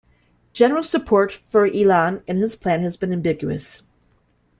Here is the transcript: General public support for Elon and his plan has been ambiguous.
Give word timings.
General 0.53 0.77
public 0.79 0.89
support 0.89 1.31
for 1.31 1.67
Elon 1.67 2.23
and 2.27 2.39
his 2.39 2.55
plan 2.55 2.81
has 2.81 2.97
been 2.97 3.13
ambiguous. 3.13 3.83